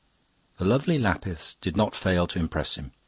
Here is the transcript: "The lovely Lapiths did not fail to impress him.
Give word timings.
"The 0.57 0.65
lovely 0.65 0.97
Lapiths 0.97 1.53
did 1.61 1.77
not 1.77 1.93
fail 1.93 2.25
to 2.25 2.39
impress 2.39 2.73
him. 2.73 2.91